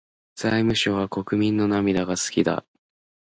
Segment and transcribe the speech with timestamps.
[0.33, 2.65] 財務省は国民の涙が好きだ。